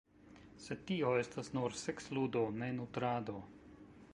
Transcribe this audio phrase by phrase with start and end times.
[0.67, 3.37] Sed tio estas nur seksludo, ne nutrado.